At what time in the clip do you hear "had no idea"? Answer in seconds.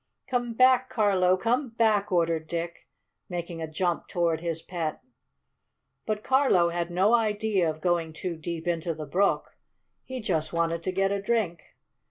6.69-7.69